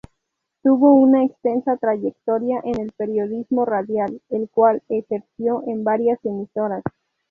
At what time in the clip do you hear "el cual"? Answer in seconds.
4.29-4.81